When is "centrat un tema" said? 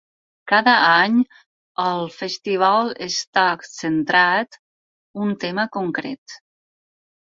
3.71-5.71